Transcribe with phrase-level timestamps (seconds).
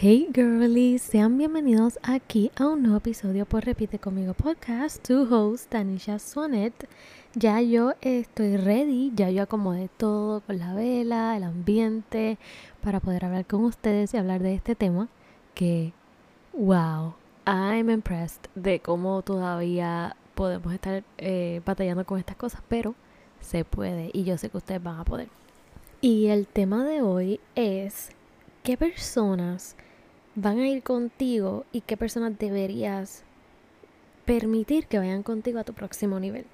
[0.00, 5.04] Hey girlies, sean bienvenidos aquí a un nuevo episodio por Repite conmigo podcast.
[5.04, 6.88] Tu host, Tanisha Sonet.
[7.34, 12.38] Ya yo estoy ready, ya yo acomodé todo con la vela, el ambiente,
[12.80, 15.08] para poder hablar con ustedes y hablar de este tema
[15.54, 15.92] que,
[16.52, 22.94] wow, I'm impressed de cómo todavía podemos estar eh, batallando con estas cosas, pero
[23.40, 25.26] se puede y yo sé que ustedes van a poder.
[26.00, 28.10] Y el tema de hoy es
[28.62, 29.74] qué personas
[30.40, 33.24] van a ir contigo y qué personas deberías
[34.24, 36.44] permitir que vayan contigo a tu próximo nivel.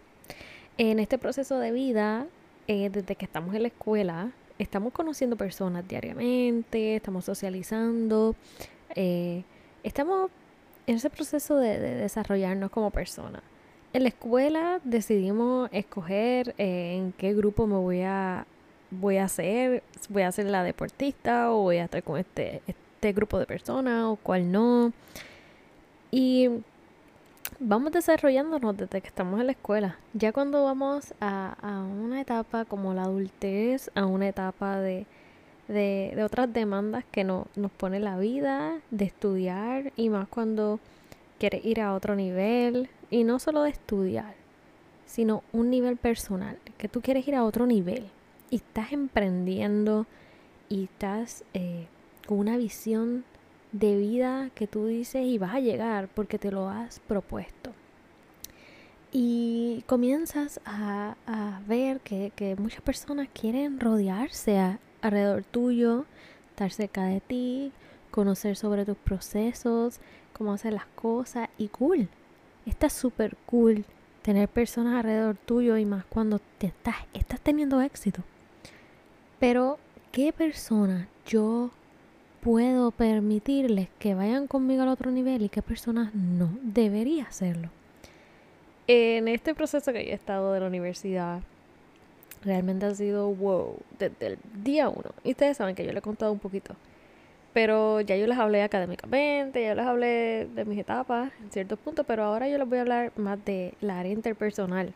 [0.78, 2.26] En este proceso de vida,
[2.66, 8.34] eh, desde que estamos en la escuela, estamos conociendo personas diariamente, estamos socializando,
[8.94, 9.44] eh,
[9.82, 10.30] estamos
[10.86, 13.42] en ese proceso de, desarrollarnos como personas.
[13.92, 18.46] En la escuela decidimos escoger eh, en qué grupo me voy a
[18.90, 22.83] voy a hacer, voy a ser la deportista o voy a estar con este, este
[23.12, 24.92] grupo de personas o cuál no.
[26.10, 26.48] Y
[27.58, 29.98] vamos desarrollándonos desde que estamos en la escuela.
[30.12, 35.06] Ya cuando vamos a, a una etapa como la adultez, a una etapa de,
[35.68, 40.80] de, otras demandas que no, nos pone la vida, de estudiar y más cuando
[41.38, 42.88] quieres ir a otro nivel.
[43.10, 44.34] Y no solo de estudiar,
[45.06, 48.08] sino un nivel personal, que tú quieres ir a otro nivel
[48.50, 50.06] y estás emprendiendo
[50.68, 51.86] y estás eh,
[52.26, 53.24] con una visión
[53.72, 57.72] de vida que tú dices y vas a llegar porque te lo has propuesto.
[59.10, 61.16] Y comienzas a,
[61.68, 66.04] ver que, muchas personas quieren rodearse alrededor tuyo,
[66.50, 67.72] estar cerca de ti,
[68.10, 70.00] conocer sobre tus procesos,
[70.32, 72.08] cómo hacer las cosas y cool.
[72.66, 73.84] Está súper cool
[74.22, 78.22] tener personas alrededor tuyo y más cuando te estás, estás teniendo éxito.
[79.38, 79.78] Pero,
[80.10, 81.70] ¿qué persona yo
[82.44, 87.70] puedo permitirles que vayan conmigo al otro nivel y qué personas no debería hacerlo.
[88.86, 91.40] En este proceso que yo he estado de la universidad,
[92.44, 95.12] realmente ha sido wow, desde el día uno.
[95.24, 96.76] Y ustedes saben que yo les he contado un poquito.
[97.54, 102.04] Pero ya yo les hablé académicamente, ya les hablé de mis etapas en ciertos puntos,
[102.06, 104.92] pero ahora yo les voy a hablar más de la área interpersonal.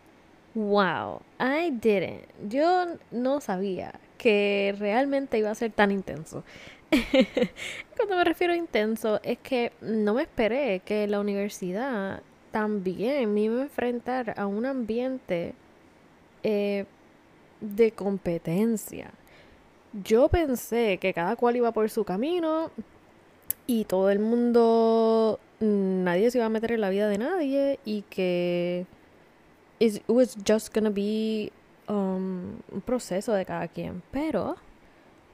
[0.54, 2.26] Wow, I didn't.
[2.50, 6.44] Yo no sabía que realmente iba a ser tan intenso.
[7.96, 13.42] Cuando me refiero a intenso, es que no me esperé que la universidad también me
[13.42, 15.54] iba a enfrentar a un ambiente
[16.42, 16.86] eh,
[17.60, 19.10] de competencia.
[19.92, 22.70] Yo pensé que cada cual iba por su camino
[23.66, 28.02] y todo el mundo, nadie se iba a meter en la vida de nadie y
[28.02, 28.86] que
[29.78, 31.52] it was just gonna be
[31.88, 34.02] um, un proceso de cada quien.
[34.10, 34.56] Pero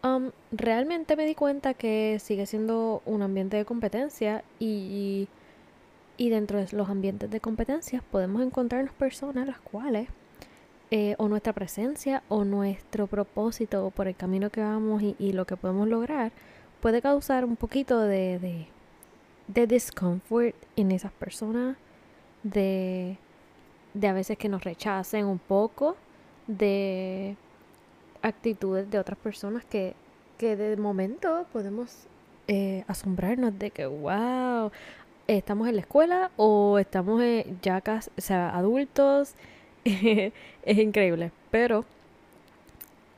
[0.04, 5.28] Um, realmente me di cuenta que sigue siendo un ambiente de competencia y,
[6.18, 10.10] y dentro de los ambientes de competencia podemos encontrarnos personas las cuales
[10.90, 15.56] eh, o nuestra presencia o nuestro propósito por el camino que vamos y, lo que
[15.56, 16.32] podemos lograr
[16.82, 18.66] puede causar un poquito de, de,
[19.48, 21.78] de discomfort en esas personas,
[22.42, 23.16] de,
[23.94, 25.96] de a veces que nos rechacen un poco,
[26.46, 27.36] de
[28.24, 29.94] actitudes de otras personas que,
[30.38, 32.06] que de momento podemos
[32.48, 34.72] eh, asombrarnos de que, wow,
[35.26, 37.22] estamos en la escuela o estamos
[37.62, 39.34] ya casi, o sea, adultos.
[39.84, 40.32] es
[40.78, 41.32] increíble.
[41.50, 41.84] Pero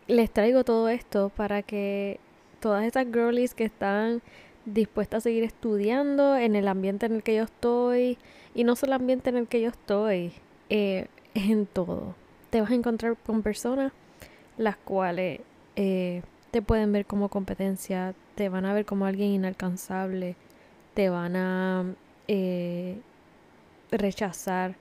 [0.09, 2.19] les traigo todo esto para que
[2.61, 4.23] todas estas girlies que están
[4.65, 8.19] dispuestas a seguir estudiando en el ambiente en el que yo estoy
[8.55, 10.33] y no solo el ambiente en el que yo estoy,
[10.69, 12.17] eh, en todo.
[12.51, 13.93] Te vas a encontrar con personas
[14.59, 15.41] las cuales
[15.77, 20.37] eh, te pueden ver como competencia, te van a ver como alguien inalcanzable,
[20.95, 21.85] te van a
[22.29, 22.99] eh,
[23.91, 24.75] rechazar,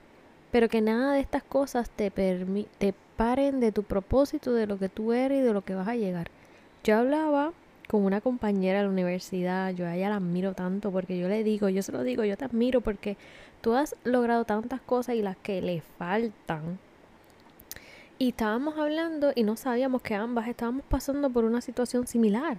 [0.50, 4.88] pero que nada de estas cosas te, te paren de tu propósito, de lo que
[4.88, 6.30] tú eres y de lo que vas a llegar.
[6.84, 7.52] Yo hablaba
[7.88, 11.44] con una compañera de la universidad, yo a ella la admiro tanto porque yo le
[11.44, 13.16] digo, yo se lo digo, yo te admiro porque
[13.60, 16.78] tú has logrado tantas cosas y las que le faltan
[18.18, 22.58] y estábamos hablando y no sabíamos que ambas estábamos pasando por una situación similar.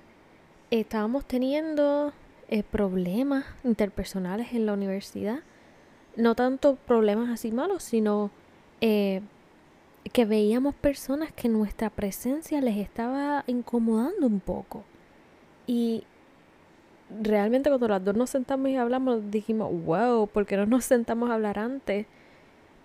[0.69, 2.13] Estábamos teniendo
[2.49, 5.39] eh, problemas interpersonales en la universidad.
[6.15, 8.31] No tanto problemas así malos, sino
[8.81, 9.21] eh,
[10.13, 14.83] que veíamos personas que nuestra presencia les estaba incomodando un poco.
[15.65, 16.03] Y
[17.21, 21.29] realmente cuando las dos nos sentamos y hablamos, dijimos, wow, ¿por qué no nos sentamos
[21.29, 22.05] a hablar antes?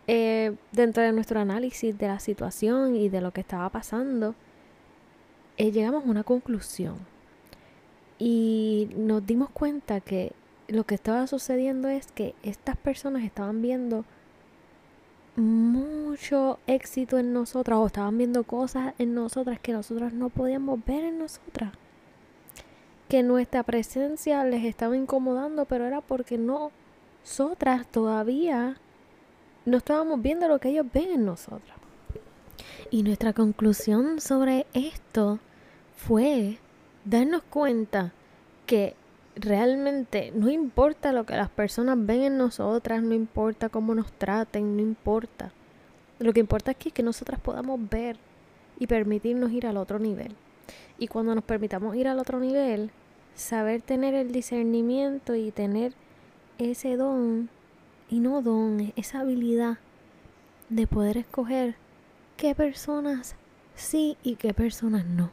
[0.09, 4.35] Eh, dentro de nuestro análisis de la situación y de lo que estaba pasando,
[5.57, 6.97] eh, llegamos a una conclusión.
[8.19, 10.33] Y nos dimos cuenta que
[10.69, 14.05] lo que estaba sucediendo es que estas personas estaban viendo
[15.37, 21.05] mucho éxito en nosotras o estaban viendo cosas en nosotras que nosotras no podíamos ver
[21.05, 21.73] en nosotras.
[23.09, 28.77] Que nuestra presencia les estaba incomodando, pero era porque nosotras todavía
[29.65, 31.77] no estábamos viendo lo que ellos ven en nosotras.
[32.91, 35.39] Y nuestra conclusión sobre esto
[35.97, 36.59] fue
[37.05, 38.13] darnos cuenta
[38.67, 38.95] que
[39.35, 44.77] realmente no importa lo que las personas ven en nosotras, no importa cómo nos traten,
[44.77, 45.53] no importa.
[46.19, 48.17] Lo que importa es que nosotras podamos ver
[48.79, 50.35] y permitirnos ir al otro nivel.
[50.99, 52.91] Y cuando nos permitamos ir al otro nivel,
[53.35, 55.95] saber tener el discernimiento y tener
[56.59, 57.49] ese don,
[58.13, 59.79] y no don, esa habilidad
[60.69, 61.77] de poder escoger
[62.37, 63.37] qué personas
[63.75, 65.31] sí y qué personas no.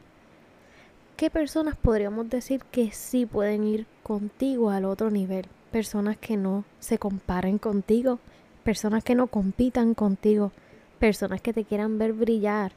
[1.18, 5.44] ¿Qué personas podríamos decir que sí pueden ir contigo al otro nivel?
[5.70, 8.18] Personas que no se comparen contigo,
[8.64, 10.50] personas que no compitan contigo,
[10.98, 12.72] personas que te quieran ver brillar,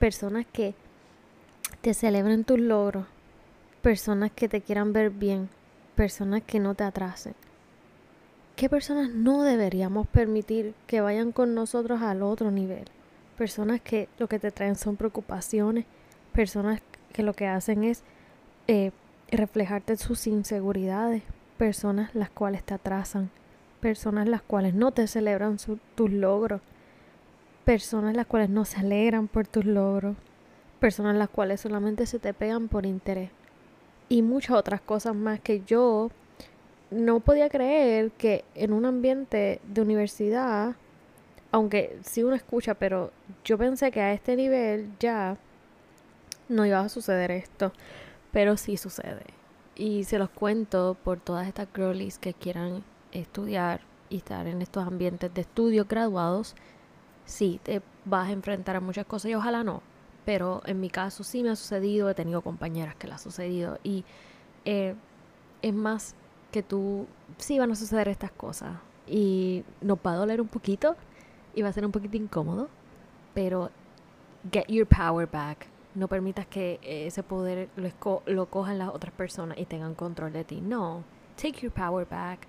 [0.00, 0.74] personas que
[1.80, 3.06] te celebren tus logros,
[3.82, 5.48] personas que te quieran ver bien,
[5.94, 7.36] personas que no te atrasen.
[8.58, 12.86] ¿Qué personas no deberíamos permitir que vayan con nosotros al otro nivel?
[13.36, 15.84] Personas que lo que te traen son preocupaciones,
[16.32, 16.82] personas
[17.12, 18.02] que lo que hacen es
[18.66, 18.90] eh,
[19.30, 21.22] reflejarte sus inseguridades,
[21.56, 23.30] personas las cuales te atrasan,
[23.78, 25.58] personas las cuales no te celebran
[25.94, 26.60] tus logros,
[27.64, 30.16] personas las cuales no se alegran por tus logros,
[30.80, 33.30] personas las cuales solamente se te pegan por interés
[34.08, 36.10] y muchas otras cosas más que yo
[36.90, 40.76] no podía creer que en un ambiente de universidad,
[41.50, 43.10] aunque sí uno escucha, pero
[43.44, 45.36] yo pensé que a este nivel ya
[46.48, 47.72] no iba a suceder esto,
[48.32, 49.24] pero sí sucede.
[49.76, 52.82] Y se los cuento por todas estas girlies que quieran
[53.12, 53.80] estudiar
[54.10, 56.56] y estar en estos ambientes de estudios graduados.
[57.26, 59.82] Sí, te vas a enfrentar a muchas cosas y ojalá no.
[60.24, 63.78] Pero en mi caso sí me ha sucedido, he tenido compañeras que le ha sucedido.
[63.84, 64.04] Y
[64.64, 64.94] eh,
[65.62, 66.14] es más
[66.50, 67.06] que tú,
[67.38, 68.76] sí van a suceder estas cosas.
[69.06, 70.96] Y nos va a doler un poquito
[71.54, 72.68] y va a ser un poquito incómodo.
[73.34, 73.70] Pero
[74.50, 75.66] get your power back
[75.98, 80.44] no permitas que ese poder lo, lo, cojan las otras personas y tengan control de
[80.44, 80.60] ti.
[80.60, 81.02] No,
[81.36, 82.46] take your power back.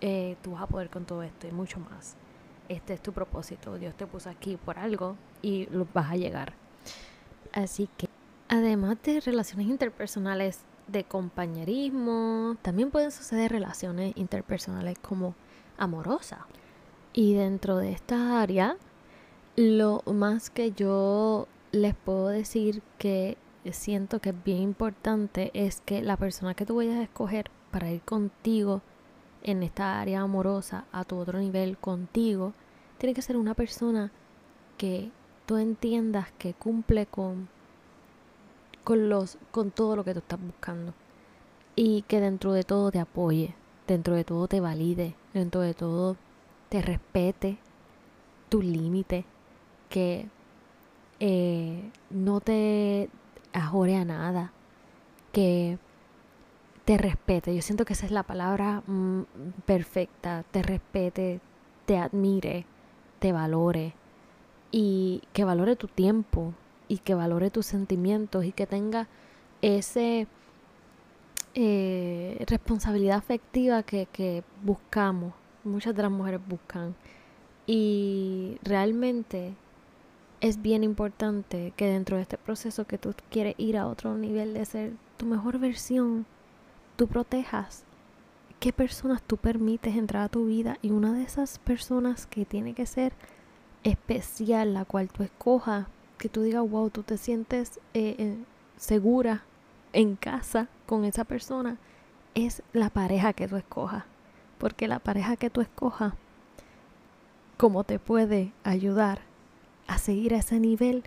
[0.00, 2.16] Eh, tú vas a poder con todo esto y mucho más.
[2.68, 3.76] Este es tu propósito.
[3.76, 6.52] Dios te puso aquí por algo y lo vas a llegar.
[7.52, 8.08] Así que,
[8.48, 15.34] además de relaciones interpersonales de compañerismo, también pueden suceder relaciones interpersonales como
[15.78, 16.40] amorosas.
[17.12, 18.76] Y dentro de esta área,
[19.56, 23.36] lo más que yo les puedo decir que
[23.72, 27.90] siento que es bien importante es que la persona que tú vayas a escoger para
[27.90, 28.82] ir contigo
[29.42, 32.52] en esta área amorosa a tu otro nivel contigo,
[32.98, 34.10] tiene que ser una persona
[34.76, 35.10] que
[35.46, 37.48] tú entiendas que cumple con
[38.86, 40.94] con los con todo lo que tú estás buscando.
[41.74, 43.52] Y que dentro de todo te apoye,
[43.88, 46.16] dentro de todo te valide, dentro de todo
[46.68, 47.58] te respete
[48.48, 49.24] tu límite,
[49.88, 50.28] que
[51.18, 53.10] eh, no te
[53.52, 54.52] ajore a nada,
[55.32, 55.78] que
[56.84, 57.56] te respete.
[57.56, 59.22] Yo siento que esa es la palabra mm,
[59.64, 61.40] perfecta, te respete,
[61.86, 62.66] te admire,
[63.18, 63.94] te valore.
[64.70, 66.54] Y que valore tu tiempo
[66.88, 69.08] y que valore tus sentimientos y que tenga
[69.62, 70.26] ese
[71.54, 76.94] eh, responsabilidad afectiva que, que buscamos, muchas de las mujeres buscan.
[77.66, 79.54] Y realmente
[80.40, 84.54] es bien importante que dentro de este proceso que tú quieres ir a otro nivel
[84.54, 86.26] de ser tu mejor versión,
[86.96, 87.84] tú protejas
[88.60, 92.74] qué personas tú permites entrar a tu vida y una de esas personas que tiene
[92.74, 93.12] que ser
[93.84, 95.86] especial, la cual tú escojas,
[96.18, 98.36] que tú digas, wow, tú te sientes eh, eh,
[98.76, 99.44] segura
[99.92, 101.78] en casa con esa persona,
[102.34, 104.04] es la pareja que tú escojas.
[104.58, 106.14] Porque la pareja que tú escojas,
[107.56, 109.20] como te puede ayudar
[109.86, 111.04] a seguir a ese nivel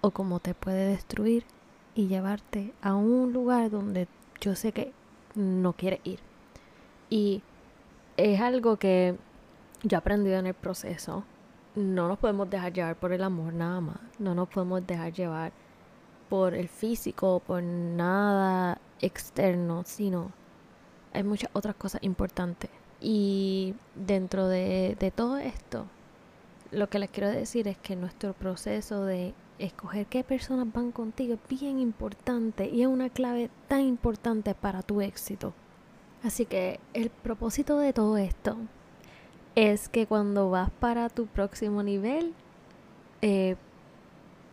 [0.00, 1.44] o como te puede destruir
[1.94, 4.08] y llevarte a un lugar donde
[4.40, 4.92] yo sé que
[5.34, 6.20] no quieres ir.
[7.10, 7.42] Y
[8.16, 9.16] es algo que
[9.82, 11.24] yo he aprendido en el proceso.
[11.74, 13.98] No nos podemos dejar llevar por el amor nada más.
[14.18, 15.52] No nos podemos dejar llevar
[16.28, 20.32] por el físico, por nada externo, sino
[21.12, 22.70] hay muchas otras cosas importantes.
[23.00, 25.86] Y dentro de, de todo esto,
[26.70, 31.34] lo que les quiero decir es que nuestro proceso de escoger qué personas van contigo
[31.34, 35.54] es bien importante y es una clave tan importante para tu éxito.
[36.22, 38.56] Así que el propósito de todo esto
[39.58, 42.32] es que cuando vas para tu próximo nivel,
[43.22, 43.56] eh,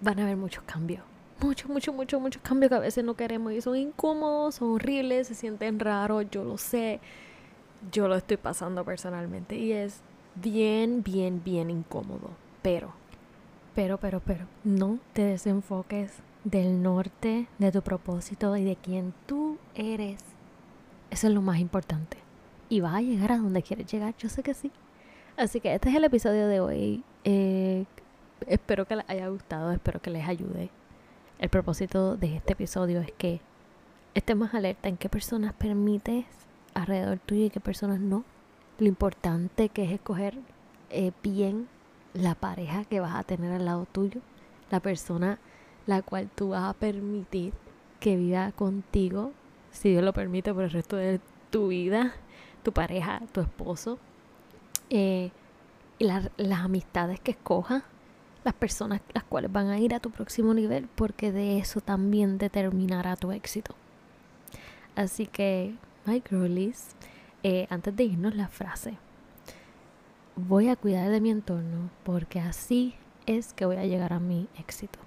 [0.01, 1.03] van a haber muchos cambios.
[1.39, 5.27] Muchos, muchos, muchos, muchos cambios que a veces no queremos y son incómodos, son horribles,
[5.27, 7.01] se sienten raros, yo lo sé.
[7.91, 10.01] Yo lo estoy pasando personalmente y es
[10.33, 12.31] bien, bien, bien incómodo.
[12.63, 12.91] Pero,
[13.75, 19.59] pero, pero, pero, no te desenfoques del norte, de tu propósito y de quién tú
[19.75, 20.23] eres.
[21.11, 22.17] Eso es lo más importante.
[22.69, 24.71] Y vas a llegar a donde quieres llegar, yo sé que sí.
[25.37, 27.03] Así que este es el episodio de hoy.
[27.25, 27.83] Eh,
[28.47, 30.69] espero que les haya gustado, espero que les ayude.
[31.39, 33.41] El propósito de este episodio es que
[34.13, 36.25] estés más alerta en qué personas permites
[36.73, 38.23] alrededor tuyo y qué personas no.
[38.79, 40.35] Lo importante que es escoger
[40.89, 41.67] eh, bien
[42.13, 44.21] la pareja que vas a tener al lado tuyo,
[44.71, 45.37] la persona
[45.85, 47.53] la cual tú vas a permitir
[47.99, 49.33] que viva contigo,
[49.71, 52.13] si Dios lo permite, por el resto de tu vida,
[52.63, 53.99] tu pareja, tu esposo,
[54.89, 55.31] eh,
[55.97, 57.83] y las amistades que escojas,
[58.43, 62.37] las personas las cuales van a ir a tu próximo nivel, porque de eso también
[62.37, 63.75] determinará tu éxito.
[64.95, 65.75] Así que,
[66.05, 66.95] my girlies,
[67.43, 68.97] eh, antes de irnos la frase,
[70.35, 74.47] voy a cuidar de mi entorno porque así es que voy a llegar a mi
[74.57, 74.99] éxito.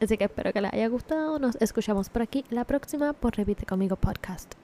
[0.00, 1.38] Así que espero que les haya gustado.
[1.38, 4.61] Nos escuchamos por aquí la próxima por Repite conmigo podcast.